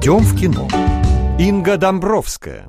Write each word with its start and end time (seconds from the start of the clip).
Идем 0.00 0.18
в 0.18 0.38
кино. 0.38 0.68
Инга 1.40 1.76
Домбровская. 1.76 2.68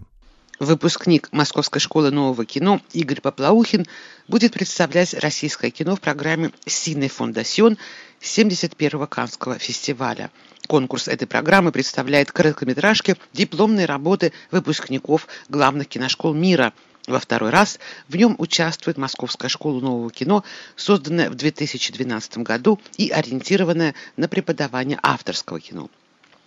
Выпускник 0.60 1.30
Московской 1.32 1.80
школы 1.80 2.10
нового 2.10 2.44
кино 2.44 2.82
Игорь 2.92 3.22
Поплаухин 3.22 3.86
будет 4.28 4.54
представлять 4.54 5.14
российское 5.14 5.70
кино 5.70 5.96
в 5.96 6.02
программе 6.02 6.50
«Синий 6.66 7.08
фондасьон» 7.08 7.78
71-го 8.20 9.06
Канского 9.06 9.60
фестиваля. 9.60 10.32
Конкурс 10.66 11.08
этой 11.08 11.28
программы 11.28 11.72
представляет 11.72 12.32
короткометражки, 12.32 13.16
дипломные 13.32 13.86
работы 13.86 14.34
выпускников 14.50 15.28
главных 15.50 15.88
киношкол 15.88 16.34
мира– 16.34 16.74
во 17.08 17.20
второй 17.20 17.52
раз 17.52 17.80
в 18.08 18.16
нем 18.16 18.36
участвует 18.40 18.98
Московская 18.98 19.50
школа 19.50 19.80
нового 19.80 20.10
кино, 20.10 20.44
созданная 20.76 21.30
в 21.30 21.36
2012 21.36 22.40
году 22.40 22.80
и 22.98 23.10
ориентированная 23.10 23.94
на 24.18 24.28
преподавание 24.28 25.00
авторского 25.02 25.60
кино 25.60 25.90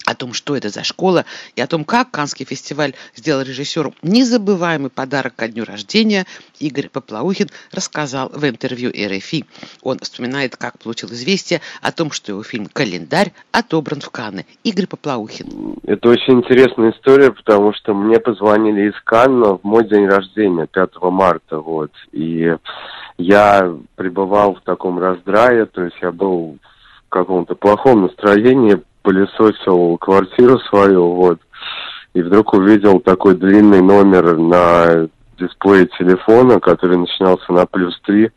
о 0.04 0.14
том, 0.14 0.32
что 0.32 0.56
это 0.56 0.68
за 0.68 0.84
школа, 0.84 1.24
и 1.56 1.60
о 1.60 1.66
том, 1.66 1.84
как 1.84 2.10
Канский 2.10 2.44
фестиваль 2.44 2.94
сделал 3.14 3.42
режиссеру 3.42 3.94
незабываемый 4.02 4.90
подарок 4.90 5.34
ко 5.36 5.48
дню 5.48 5.64
рождения, 5.64 6.26
Игорь 6.58 6.88
Поплаухин 6.88 7.48
рассказал 7.72 8.30
в 8.30 8.44
интервью 8.46 8.90
РФИ. 8.90 9.44
Он 9.82 9.98
вспоминает, 9.98 10.56
как 10.56 10.78
получил 10.78 11.10
известие 11.10 11.60
о 11.80 11.92
том, 11.92 12.10
что 12.10 12.32
его 12.32 12.42
фильм 12.42 12.66
«Календарь» 12.66 13.32
отобран 13.52 14.00
в 14.00 14.10
Канны. 14.10 14.46
Игорь 14.64 14.86
Поплаухин. 14.86 15.76
Это 15.84 16.08
очень 16.08 16.34
интересная 16.34 16.92
история, 16.92 17.32
потому 17.32 17.72
что 17.74 17.94
мне 17.94 18.18
позвонили 18.18 18.90
из 18.90 19.00
Канна 19.04 19.56
в 19.56 19.64
мой 19.64 19.88
день 19.88 20.06
рождения, 20.06 20.66
5 20.66 20.90
марта, 21.02 21.58
вот, 21.58 21.92
и 22.12 22.56
я 23.18 23.74
пребывал 23.96 24.54
в 24.54 24.60
таком 24.62 24.98
раздрае, 24.98 25.66
то 25.66 25.82
есть 25.82 25.96
я 26.00 26.12
был 26.12 26.58
в 27.06 27.08
каком-то 27.08 27.54
плохом 27.54 28.02
настроении, 28.02 28.82
пылесосил 29.02 29.98
квартиру 29.98 30.58
свою, 30.60 31.14
вот, 31.14 31.40
и 32.14 32.22
вдруг 32.22 32.54
увидел 32.54 33.00
такой 33.00 33.36
длинный 33.36 33.82
номер 33.82 34.36
на 34.36 35.08
дисплее 35.38 35.88
телефона, 35.98 36.60
который 36.60 36.98
начинался 36.98 37.52
на 37.52 37.66
плюс 37.66 37.98
три, 38.04 38.30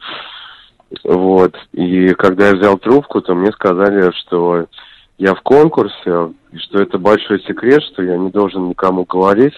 вот, 1.04 1.56
и 1.74 2.14
когда 2.14 2.50
я 2.50 2.56
взял 2.56 2.78
трубку, 2.78 3.22
то 3.22 3.36
мне 3.36 3.52
сказали, 3.52 4.12
что 4.22 4.68
я 5.18 5.34
в 5.34 5.42
конкурсе, 5.42 6.34
и 6.52 6.58
что 6.58 6.82
это 6.82 6.98
большой 6.98 7.42
секрет, 7.44 7.82
что 7.84 8.04
я 8.04 8.18
не 8.18 8.30
должен 8.30 8.70
никому 8.70 9.06
говорить, 9.06 9.56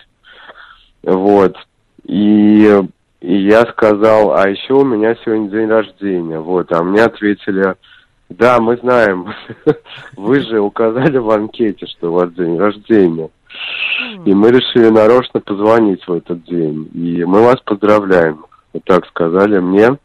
вот, 1.03 1.55
и, 2.03 2.81
и 3.21 3.37
я 3.37 3.61
сказал, 3.67 4.35
а 4.35 4.49
еще 4.49 4.73
у 4.73 4.85
меня 4.85 5.15
сегодня 5.23 5.49
день 5.49 5.67
рождения, 5.67 6.39
вот, 6.39 6.71
а 6.71 6.83
мне 6.83 7.03
ответили, 7.03 7.75
да, 8.29 8.59
мы 8.59 8.77
знаем. 8.77 9.33
Вы 10.17 10.41
же 10.41 10.59
указали 10.59 11.17
в 11.17 11.29
анкете, 11.29 11.85
что 11.87 12.09
у 12.09 12.15
вас 12.15 12.31
день 12.33 12.57
рождения. 12.57 13.29
И 14.25 14.33
мы 14.33 14.51
решили 14.51 14.89
нарочно 14.89 15.39
позвонить 15.39 16.05
в 16.07 16.11
этот 16.11 16.43
день. 16.43 16.89
И 16.93 17.23
мы 17.23 17.41
вас 17.41 17.59
поздравляем. 17.65 18.45
Вот 18.73 18.83
так 18.83 19.05
сказали 19.07 19.59
мне. 19.59 19.97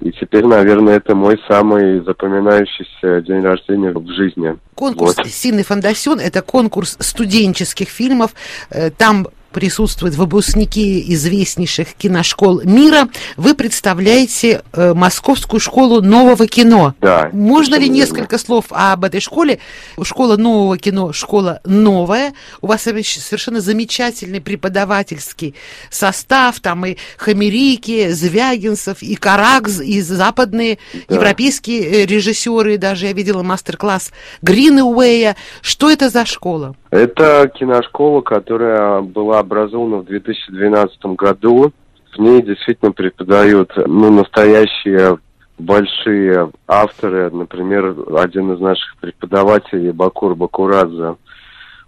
И 0.00 0.10
теперь, 0.12 0.44
наверное, 0.44 0.96
это 0.96 1.14
мой 1.14 1.40
самый 1.48 2.00
запоминающийся 2.00 3.22
день 3.22 3.42
рождения 3.42 3.90
в 3.90 4.06
жизни. 4.08 4.58
Конкурс 4.74 5.16
вот. 5.16 5.26
«Сильный 5.26 5.62
фондасион»– 5.62 6.18
это 6.20 6.42
конкурс 6.42 6.96
студенческих 7.00 7.88
фильмов. 7.88 8.34
Э, 8.70 8.90
там 8.90 9.28
присутствуют 9.54 10.16
выпускники 10.16 11.14
известнейших 11.14 11.94
киношкол 11.94 12.62
мира. 12.64 13.08
Вы 13.36 13.54
представляете 13.54 14.62
э, 14.72 14.94
Московскую 14.94 15.60
школу 15.60 16.02
нового 16.02 16.48
кино. 16.48 16.94
Да. 17.00 17.30
Можно 17.32 17.76
ли 17.76 17.88
несколько 17.88 18.36
слов 18.36 18.66
об 18.70 19.04
этой 19.04 19.20
школе? 19.20 19.60
Школа 20.02 20.36
нового 20.36 20.76
кино, 20.76 21.12
школа 21.12 21.60
новая. 21.64 22.34
У 22.60 22.66
вас 22.66 22.82
совершенно 22.82 23.60
замечательный 23.60 24.40
преподавательский 24.40 25.54
состав. 25.88 26.58
Там 26.58 26.84
и 26.84 26.96
Хамерики, 27.16 28.10
Звягинцев, 28.10 29.02
и 29.02 29.14
Каракс, 29.14 29.80
и 29.80 30.00
западные 30.00 30.78
да. 30.92 31.14
европейские 31.14 32.02
э, 32.02 32.06
режиссеры. 32.06 32.76
Даже 32.76 33.06
я 33.06 33.12
видела 33.12 33.44
мастер-класс 33.44 34.10
Гринуэя. 34.42 35.36
Что 35.62 35.90
это 35.90 36.10
за 36.10 36.26
школа? 36.26 36.74
Это 36.94 37.50
киношкола, 37.52 38.20
которая 38.20 39.00
была 39.00 39.40
образована 39.40 39.96
в 39.96 40.04
2012 40.04 41.04
году. 41.16 41.72
В 42.14 42.20
ней 42.20 42.40
действительно 42.40 42.92
преподают 42.92 43.72
ну, 43.74 44.12
настоящие 44.12 45.18
большие 45.58 46.52
авторы. 46.68 47.32
Например, 47.32 47.96
один 48.16 48.52
из 48.52 48.60
наших 48.60 48.96
преподавателей, 48.98 49.90
Бакур 49.90 50.36
Бакурадзе, 50.36 51.16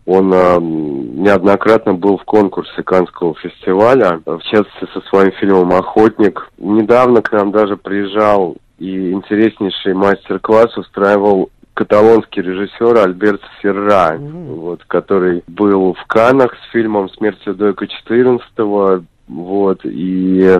он 0.06 0.34
э, 0.34 0.58
неоднократно 0.60 1.94
был 1.94 2.18
в 2.18 2.24
конкурсе 2.24 2.82
Канского 2.82 3.36
фестиваля, 3.36 4.20
в 4.26 4.40
частности 4.40 4.92
со 4.92 5.00
своим 5.02 5.30
фильмом 5.38 5.72
«Охотник». 5.72 6.50
Недавно 6.58 7.22
к 7.22 7.30
нам 7.30 7.52
даже 7.52 7.76
приезжал 7.76 8.56
и 8.80 9.12
интереснейший 9.12 9.94
мастер-класс 9.94 10.76
устраивал 10.76 11.50
каталонский 11.76 12.40
режиссер 12.40 12.96
Альберт 12.96 13.42
Серра, 13.60 14.16
mm-hmm. 14.16 14.54
вот, 14.54 14.84
который 14.86 15.44
был 15.46 15.92
в 15.92 16.06
Канах 16.06 16.54
с 16.54 16.72
фильмом 16.72 17.10
«Смерть 17.10 17.38
Людовика 17.44 17.84
XIV», 17.84 19.04
вот, 19.28 19.80
и 19.84 20.58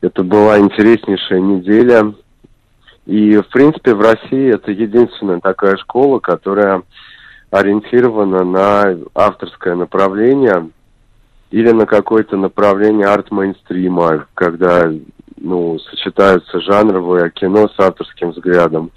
это 0.00 0.22
была 0.22 0.58
интереснейшая 0.58 1.40
неделя. 1.40 2.14
И, 3.04 3.36
в 3.36 3.46
принципе, 3.48 3.94
в 3.94 4.00
России 4.00 4.54
это 4.54 4.70
единственная 4.70 5.40
такая 5.40 5.76
школа, 5.76 6.18
которая 6.18 6.82
ориентирована 7.50 8.44
на 8.44 8.96
авторское 9.14 9.74
направление 9.74 10.70
или 11.50 11.72
на 11.72 11.84
какое-то 11.84 12.38
направление 12.38 13.06
арт-мейнстрима, 13.08 14.28
когда 14.32 14.90
ну, 15.36 15.78
сочетаются 15.78 16.58
жанровое 16.62 17.28
кино 17.28 17.68
с 17.68 17.78
авторским 17.78 18.30
взглядом 18.30 18.90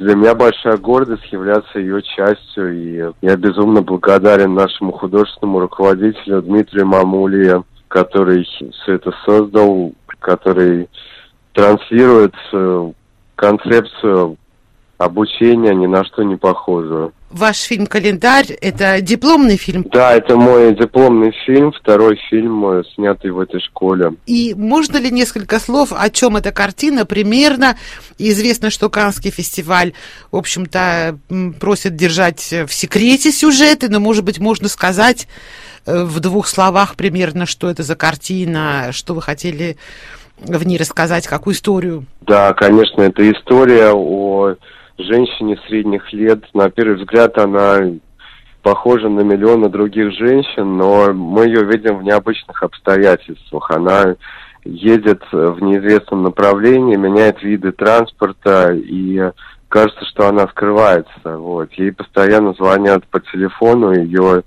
для 0.00 0.14
меня 0.14 0.34
большая 0.34 0.78
гордость 0.78 1.30
являться 1.30 1.78
ее 1.78 2.00
частью, 2.02 2.74
и 2.74 3.12
я 3.20 3.36
безумно 3.36 3.82
благодарен 3.82 4.54
нашему 4.54 4.92
художественному 4.92 5.60
руководителю 5.60 6.40
Дмитрию 6.40 6.86
Мамуле, 6.86 7.62
который 7.88 8.44
все 8.44 8.94
это 8.94 9.12
создал, 9.26 9.92
который 10.18 10.88
транслирует 11.52 12.34
э, 12.52 12.92
концепцию 13.36 14.38
обучения 14.96 15.74
ни 15.74 15.86
на 15.86 16.02
что 16.04 16.22
не 16.22 16.36
похожую. 16.36 17.12
Ваш 17.30 17.58
фильм 17.58 17.86
«Календарь»— 17.86 18.46
это 18.60 19.00
дипломный 19.00 19.56
фильм? 19.56 19.86
Да, 19.92 20.14
это 20.14 20.34
мой 20.34 20.74
дипломный 20.74 21.32
фильм, 21.46 21.70
второй 21.70 22.18
фильм, 22.28 22.66
э, 22.66 22.82
снятый 22.94 23.30
в 23.30 23.38
этой 23.38 23.60
школе. 23.60 24.14
И 24.26 24.52
можно 24.56 24.96
ли 24.96 25.12
несколько 25.12 25.60
слов, 25.60 25.92
о 25.92 26.10
чем 26.10 26.36
эта 26.36 26.50
картина 26.50 27.06
примерно? 27.06 27.76
Известно, 28.18 28.70
что 28.70 28.90
Каннский 28.90 29.30
фестиваль, 29.30 29.92
в 30.32 30.36
общем-то, 30.36 31.18
просит 31.60 31.94
держать 31.94 32.52
в 32.66 32.72
секрете 32.74 33.30
сюжеты, 33.30 33.88
но, 33.88 34.00
может 34.00 34.24
быть, 34.24 34.40
можно 34.40 34.68
сказать 34.68 35.28
э, 35.86 36.02
в 36.02 36.18
двух 36.18 36.48
словах 36.48 36.96
примерно, 36.96 37.46
что 37.46 37.70
это 37.70 37.84
за 37.84 37.94
картина, 37.94 38.88
что 38.90 39.14
вы 39.14 39.22
хотели 39.22 39.76
в 40.40 40.66
ней 40.66 40.78
рассказать, 40.78 41.28
какую 41.28 41.54
историю? 41.54 42.06
Да, 42.22 42.54
конечно, 42.54 43.02
это 43.02 43.30
история 43.30 43.92
о 43.92 44.56
женщине 45.04 45.58
средних 45.66 46.12
лет. 46.12 46.42
На 46.54 46.70
первый 46.70 46.96
взгляд 46.96 47.36
она 47.38 47.80
похожа 48.62 49.08
на 49.08 49.20
миллионы 49.20 49.68
других 49.68 50.12
женщин, 50.12 50.76
но 50.76 51.12
мы 51.12 51.46
ее 51.46 51.64
видим 51.64 51.98
в 51.98 52.02
необычных 52.02 52.62
обстоятельствах. 52.62 53.70
Она 53.70 54.16
едет 54.64 55.22
в 55.32 55.62
неизвестном 55.62 56.22
направлении, 56.22 56.96
меняет 56.96 57.42
виды 57.42 57.72
транспорта, 57.72 58.72
и 58.74 59.30
кажется, 59.68 60.04
что 60.06 60.28
она 60.28 60.46
скрывается. 60.48 61.38
Вот. 61.38 61.72
Ей 61.72 61.92
постоянно 61.92 62.52
звонят 62.54 63.06
по 63.06 63.20
телефону 63.20 63.92
ее 63.92 64.42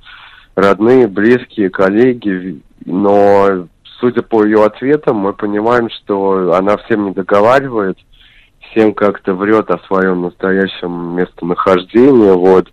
родные, 0.56 1.08
близкие, 1.08 1.70
коллеги, 1.70 2.62
но 2.86 3.68
судя 4.00 4.22
по 4.22 4.44
ее 4.44 4.64
ответам, 4.64 5.18
мы 5.18 5.34
понимаем, 5.34 5.90
что 5.90 6.54
она 6.54 6.78
всем 6.78 7.06
не 7.06 7.12
договаривает– 7.12 7.98
всем 8.74 8.94
как-то 8.94 9.34
врет 9.34 9.70
о 9.72 9.80
своем 9.88 10.24
настоящем 10.24 11.16
местонахождении, 11.16 12.32
вот. 12.32 12.68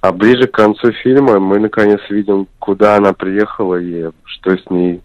А 0.00 0.12
ближе 0.12 0.46
к 0.46 0.52
концу 0.52 0.92
фильма 0.92 1.38
мы 1.38 1.58
наконец 1.58 2.00
видим, 2.08 2.48
куда 2.58 2.96
она 2.96 3.12
приехала 3.12 3.76
и 3.76 4.10
что 4.24 4.56
с 4.56 4.70
ней 4.70 5.02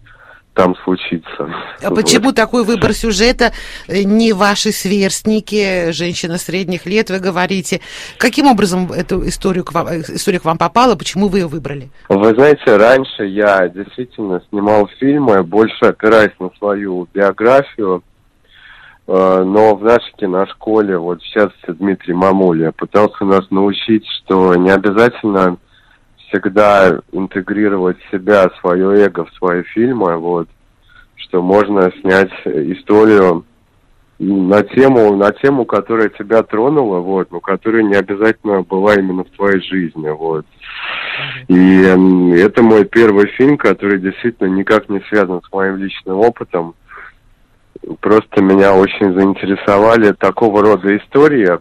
там 0.54 0.74
случится. 0.84 1.52
А 1.82 1.90
вот. 1.90 1.96
почему 1.96 2.32
такой 2.32 2.64
выбор 2.64 2.94
сюжета? 2.94 3.52
Не 3.88 4.32
ваши 4.32 4.72
сверстники, 4.72 5.90
женщина 5.92 6.38
средних 6.38 6.86
лет, 6.86 7.10
вы 7.10 7.18
говорите. 7.18 7.82
Каким 8.16 8.46
образом 8.46 8.90
эту 8.90 9.28
историю 9.28 9.64
к 9.64 9.74
вам, 9.74 9.88
история 9.88 10.40
к 10.40 10.46
вам 10.46 10.56
попала? 10.56 10.96
Почему 10.96 11.28
вы 11.28 11.40
ее 11.40 11.46
выбрали? 11.46 11.90
Вы 12.08 12.34
знаете, 12.34 12.74
раньше 12.76 13.26
я 13.26 13.68
действительно 13.68 14.40
снимал 14.48 14.88
фильмы, 14.98 15.42
больше 15.42 15.84
опираясь 15.84 16.32
на 16.40 16.50
свою 16.58 17.06
биографию. 17.12 18.02
Э, 19.08 19.44
но 19.44 19.76
в 19.76 19.84
нашей 19.84 20.12
киношколе, 20.16 20.98
вот 20.98 21.22
частности 21.22 21.70
Дмитрий 21.70 22.14
Мамуля, 22.14 22.72
пытался 22.72 23.24
нас 23.24 23.48
научить, 23.50 24.04
что 24.18 24.54
не 24.56 24.70
обязательно 24.70 25.58
всегда 26.28 27.00
интегрировать 27.12 27.98
себя, 28.10 28.50
свое 28.60 29.04
эго 29.04 29.24
в 29.24 29.32
свои 29.34 29.62
фильмы, 29.62 30.16
вот, 30.16 30.48
что 31.14 31.40
можно 31.40 31.92
снять 32.00 32.32
историю 32.44 33.44
на 34.18 34.62
тему, 34.62 35.14
на 35.14 35.30
тему, 35.30 35.66
которая 35.66 36.08
тебя 36.08 36.42
тронула, 36.42 37.00
вот, 37.00 37.30
но 37.30 37.38
которая 37.40 37.82
не 37.82 37.94
обязательно 37.94 38.62
была 38.62 38.94
именно 38.94 39.24
в 39.24 39.30
твоей 39.30 39.60
жизни, 39.60 40.08
вот. 40.08 40.46
И 41.48 41.82
это 42.40 42.62
мой 42.62 42.84
первый 42.86 43.26
фильм, 43.28 43.56
который 43.56 44.00
действительно 44.00 44.48
никак 44.48 44.88
не 44.88 45.00
связан 45.08 45.42
с 45.42 45.52
моим 45.52 45.76
личным 45.76 46.16
опытом. 46.16 46.74
Просто 48.00 48.42
меня 48.42 48.74
очень 48.74 49.14
заинтересовали 49.14 50.12
такого 50.12 50.62
рода 50.62 50.96
истории, 50.96 51.58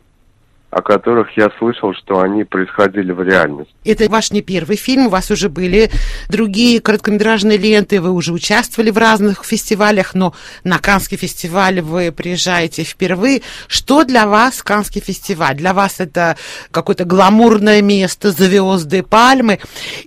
о 0.76 0.82
которых 0.82 1.30
я 1.38 1.50
слышал, 1.58 1.94
что 1.94 2.20
они 2.20 2.44
происходили 2.44 3.14
в 3.14 3.22
реальности. 3.22 3.74
Это 3.86 4.10
ваш 4.10 4.32
не 4.32 4.42
первый 4.42 4.76
фильм, 4.76 5.08
у 5.08 5.10
вас 5.10 5.32
уже 5.32 5.48
были 5.48 5.90
другие 6.28 6.82
короткометражные 6.82 7.58
ленты, 7.58 8.02
вы 8.02 8.12
уже 8.12 8.34
участвовали 8.34 8.90
в 8.90 8.98
разных 8.98 9.46
фестивалях, 9.46 10.14
но 10.14 10.34
на 10.66 10.78
Канский 10.80 11.16
фестиваль 11.16 11.80
вы 11.80 12.12
приезжаете 12.12 12.84
впервые. 12.84 13.42
Что 13.70 14.04
для 14.04 14.28
вас 14.28 14.62
Канский 14.64 15.00
фестиваль? 15.00 15.56
Для 15.56 15.74
вас 15.74 16.02
это 16.02 16.36
какое-то 16.72 17.06
гламурное 17.06 17.82
место, 17.82 18.32
звезды, 18.32 19.02
пальмы? 19.02 19.60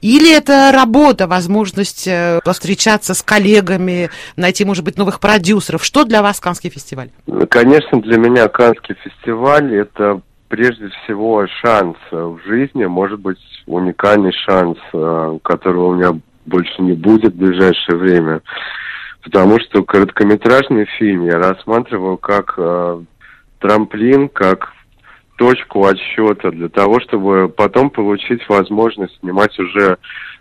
Или 0.03 0.31
это 0.31 0.71
работа, 0.71 1.27
возможность 1.27 2.07
э, 2.07 2.41
встречаться 2.45 3.15
с 3.15 3.23
коллегами, 3.23 4.11
найти, 4.37 4.67
может 4.67 4.85
быть, 4.85 4.99
новых 4.99 5.19
продюсеров? 5.19 5.83
Что 5.83 6.05
для 6.05 6.21
вас 6.21 6.41
Канский 6.41 6.69
фестиваль? 6.69 7.09
Конечно, 7.49 8.03
для 8.03 8.19
меня 8.19 8.49
Канский 8.49 8.97
фестиваль– 9.03 9.75
это 9.77 10.21
прежде 10.49 10.89
всего 10.89 11.47
шанс 11.63 11.97
в 12.11 12.39
жизни, 12.47 12.85
может 12.87 13.21
быть 13.21 13.39
уникальный 13.67 14.33
шанс, 14.33 14.79
э, 14.93 15.39
которого 15.43 15.89
у 15.89 15.95
меня 15.95 16.19
больше 16.47 16.83
не 16.83 16.93
будет 16.93 17.35
в 17.35 17.39
ближайшее 17.39 17.97
время. 17.97 18.43
Потому 19.23 19.61
что 19.61 19.85
короткометражный 19.85 20.87
фильм 20.99 21.27
я 21.27 21.39
рассматриваю 21.39 22.17
как 22.17 22.55
э, 22.57 23.03
трамплин, 23.61 24.29
как 24.29 24.73
точку 25.37 25.87
отсчета 25.87 26.51
для 26.51 26.69
того, 26.69 27.01
чтобы 27.01 27.49
потом 27.49 27.91
получить 27.91 28.47
возможность 28.49 29.19
снимать 29.21 29.57
уже 29.59 29.99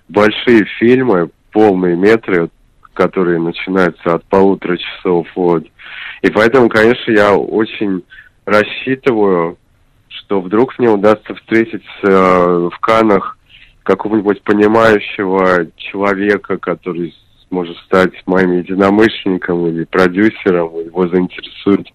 большие 0.08 0.66
фильмы, 0.80 1.30
полные 1.52 1.96
метры, 1.96 2.50
которые 2.94 3.40
начинаются 3.40 4.16
от 4.16 4.24
полутора 4.26 4.78
часов. 4.78 5.28
Вот. 5.36 5.66
И 6.22 6.30
поэтому, 6.32 6.70
конечно, 6.70 7.12
я 7.12 7.36
очень 7.36 8.04
рассчитываю 8.46 9.58
что 10.28 10.42
вдруг 10.42 10.78
мне 10.78 10.90
удастся 10.90 11.34
встретить 11.36 11.86
э, 12.04 12.10
в 12.10 12.78
Канах 12.82 13.38
какого-нибудь 13.84 14.42
понимающего 14.44 15.68
человека, 15.78 16.58
который 16.58 17.16
сможет 17.48 17.78
стать 17.86 18.12
моим 18.26 18.52
единомышленником 18.52 19.68
или 19.68 19.86
продюсером, 19.86 20.78
его 20.86 21.08
заинтересует 21.08 21.88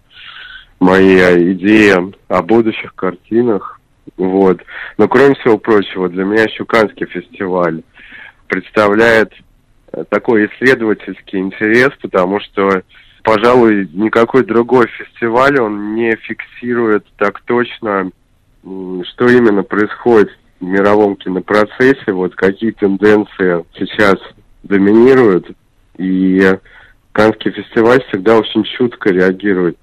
мои 0.79 1.15
идеи 1.53 1.93
о 2.27 2.41
будущих 2.41 2.95
картинах. 2.95 3.79
Вот. 4.17 4.61
Но 4.97 5.07
кроме 5.07 5.35
всего 5.35 5.59
прочего, 5.59 6.09
для 6.09 6.23
меня 6.23 6.47
Щуканский 6.49 7.05
фестиваль 7.05 7.83
представляет 8.47 9.31
э, 9.91 10.03
такой 10.09 10.47
исследовательский 10.47 11.37
интерес, 11.37 11.91
потому 12.01 12.39
что 12.39 12.81
пожалуй, 13.21 13.89
никакой 13.93 14.43
другой 14.43 14.87
фестиваль, 14.87 15.59
он 15.59 15.95
не 15.95 16.15
фиксирует 16.15 17.05
так 17.17 17.39
точно, 17.41 18.11
что 18.63 19.27
именно 19.27 19.63
происходит 19.63 20.31
в 20.59 20.65
мировом 20.65 21.15
кинопроцессе, 21.17 22.11
вот 22.11 22.35
какие 22.35 22.71
тенденции 22.71 23.65
сейчас 23.77 24.15
доминируют. 24.63 25.47
И 25.97 26.57
Канский 27.11 27.51
фестиваль 27.51 28.03
всегда 28.07 28.37
очень 28.37 28.63
чутко 28.63 29.09
реагирует 29.09 29.77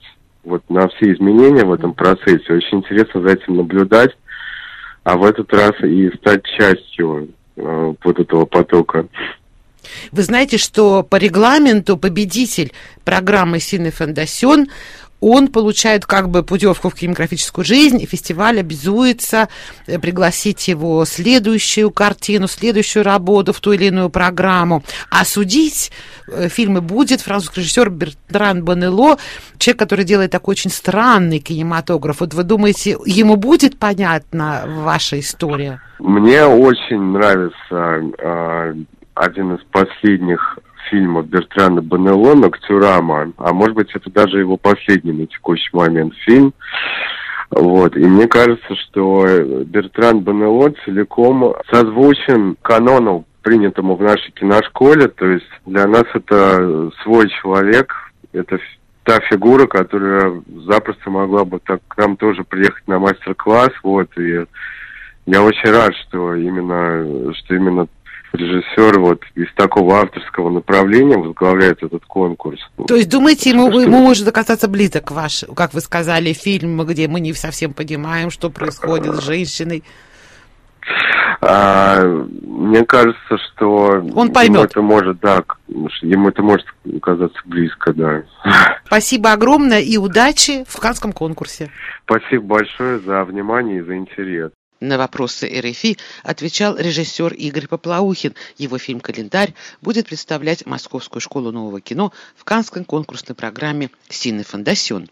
вот 0.44 0.62
на 0.71 0.88
все 0.88 1.12
изменения 1.12 1.65
в 1.65 1.73
этом 1.73 1.94
процессе. 1.94 2.53
Очень 2.53 2.79
интересно 2.79 3.21
за 3.21 3.35
этим 3.35 3.56
наблюдать, 3.56 4.17
а 5.05 5.17
в 5.17 5.25
этот 5.25 5.53
раз 5.53 5.73
и 5.82 6.11
стать 6.17 6.44
частью 6.44 7.29
э, 7.56 7.94
вот 8.03 8.19
этого 8.19 8.47
потока. 8.47 9.06
Вы 10.12 10.23
знаете, 10.23 10.59
что 10.59 11.03
по 11.03 11.17
регламенту 11.17 11.97
победитель 11.97 12.73
программы 13.05 13.61
«Синий 13.61 13.91
Фондасион» 13.91 14.69
он 15.20 15.49
получает 15.49 16.06
как 16.06 16.28
бы 16.28 16.43
путевку 16.43 16.88
в 16.88 16.94
кинематографическую 16.94 17.64
жизнь, 17.64 18.00
и 18.00 18.06
фестиваль 18.06 18.61
обязуется 18.61 19.49
э, 19.87 19.99
пригласить 19.99 20.69
его 20.69 21.05
следующую 21.05 21.90
картину, 21.90 22.49
следующую 22.49 23.05
работу 23.05 23.52
в 23.52 23.61
ту 23.61 23.72
или 23.72 23.87
иную 23.87 24.11
программу. 24.11 24.82
А 25.11 25.25
судить 25.25 25.93
э, 26.28 26.49
фильмы 26.49 26.81
будет 26.81 27.20
французский 27.20 27.61
режиссер 27.61 27.90
Бертран 27.90 28.64
Бонело, 28.64 29.19
человек, 29.58 29.78
который 29.78 30.05
делает 30.05 30.31
такой 30.31 30.52
очень 30.52 30.70
странный 30.70 31.38
кинематограф. 31.38 32.20
Вот 32.20 32.34
вы 32.34 32.43
думаете, 32.43 32.96
ему 33.05 33.37
будет 33.37 33.78
понятна 33.78 34.64
ваша 34.67 35.20
история? 35.20 35.81
Мне 35.99 36.44
очень 36.46 37.00
нравится 37.00 38.02
э, 38.19 38.75
один 39.14 39.55
из 39.55 39.61
последних 39.70 40.58
фильмов 40.91 41.27
Бертрана 41.29 41.81
Банело 41.81 42.35
«Ноктюрама», 42.35 43.33
а 43.39 43.53
может 43.53 43.75
быть, 43.75 43.91
это 43.95 44.11
даже 44.11 44.39
его 44.39 44.57
последний 44.57 45.13
на 45.13 45.27
текущий 45.27 45.71
момент 45.73 46.15
фильм. 46.27 46.53
Вот. 47.51 47.97
И 47.97 48.05
мне 48.05 48.29
кажется, 48.29 48.77
что 48.77 49.27
Бертран 49.65 50.21
Банело 50.21 50.73
целиком 50.85 51.55
созвучен 51.71 52.57
канону, 52.63 53.25
принятому 53.43 53.97
в 53.97 54.03
нашей 54.03 54.31
киношколе. 54.33 55.09
То 55.09 55.27
есть 55.27 55.51
для 55.67 55.87
нас 55.87 56.05
это 56.15 56.91
свой 57.03 57.29
человек, 57.41 57.95
это 58.33 58.59
та 59.05 59.19
фигура, 59.29 59.67
которая 59.67 60.43
запросто 60.67 61.11
могла 61.11 61.45
бы 61.45 61.59
так 61.59 61.81
к 61.89 61.97
нам 61.97 62.17
тоже 62.17 62.45
приехать 62.45 62.87
на 62.87 62.99
мастер-класс. 62.99 63.71
Вот. 63.83 64.17
И 64.19 64.45
я 65.27 65.43
очень 65.43 65.71
рад, 65.71 65.93
что 66.07 66.35
именно, 66.35 67.33
что 67.35 67.55
именно 67.55 67.89
режиссер 68.32 69.00
вот 69.00 69.23
из 69.35 69.53
такого 69.55 70.00
авторского 70.00 70.50
направления 70.50 71.17
возглавляет 71.17 71.82
этот 71.82 72.05
конкурс. 72.06 72.61
То 72.87 72.97
есть 72.97 73.09
думаете, 73.09 73.50
ему, 73.50 73.71
что... 73.71 73.81
ему 73.81 73.99
может 74.00 74.27
оказаться 74.29 74.69
близок 74.69 75.11
ваш, 75.11 75.44
как 75.55 75.75
вы 75.75 75.81
сказали, 75.81 76.32
фильм, 76.32 76.85
где 76.85 77.09
мы 77.09 77.21
не 77.21 77.32
совсем 77.32 77.73
понимаем, 77.73 78.31
что 78.31 78.50
происходит 78.50 79.17
с 79.17 79.25
женщиной? 79.25 79.85
А, 81.43 82.03
мне 82.03 82.84
кажется, 82.84 83.39
что 83.39 84.03
он 84.15 84.32
поймет. 84.32 84.56
Ему 84.56 84.65
это 84.65 84.82
может, 84.82 85.20
да, 85.20 85.44
ему 86.03 86.29
это 86.29 86.43
может 86.43 86.67
казаться 87.03 87.41
близко, 87.46 87.93
да. 87.94 88.22
Спасибо 88.87 89.32
огромное 89.32 89.81
и 89.81 89.96
удачи 89.96 90.65
в 90.69 90.79
Канском 90.79 91.13
конкурсе. 91.13 91.70
Спасибо 92.05 92.44
большое 92.44 92.99
за 93.01 93.25
внимание 93.25 93.79
и 93.79 93.82
за 93.82 93.96
интерес. 93.96 94.51
На 94.81 94.96
вопросы 94.96 95.46
РФИ 95.46 95.99
отвечал 96.22 96.79
режиссер 96.79 97.34
Игорь 97.34 97.69
Поплаухин. 97.69 98.34
Его 98.56 98.79
фильм 98.79 99.01
«Календарь» 99.01 99.53
будет 99.82 100.06
представлять 100.06 100.65
Московскую 100.65 101.20
школу 101.20 101.53
нового 101.53 101.82
кино 101.82 102.13
в 102.34 102.44
Канской 102.44 102.82
конкурсной 102.84 103.37
программе 103.37 103.91
«Синий 104.08 104.43
фондасион». 104.43 105.10